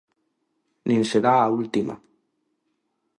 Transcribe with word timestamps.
Nin 0.87 1.01
será 1.11 1.33
a 1.39 1.51
última. 1.61 1.95